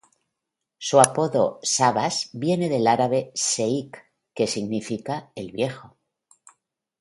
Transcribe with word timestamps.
Su 0.79 0.99
apodo 0.99 1.59
""Sabas"", 1.61 2.31
viene 2.33 2.69
del 2.69 2.87
árabe 2.87 3.31
"Sheik", 3.35 4.03
que 4.33 4.47
significa 4.47 5.29
"El 5.35 5.51
Viejo". 5.51 5.95